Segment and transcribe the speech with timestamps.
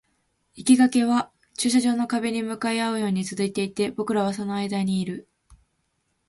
[0.55, 5.29] 生垣は駐車場の壁に向かい合うように続いていて、僕らはその間にいる